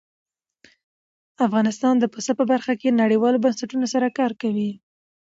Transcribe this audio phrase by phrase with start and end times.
[1.45, 4.71] افغانستان د پسه په برخه کې نړیوالو بنسټونو سره کار کوي.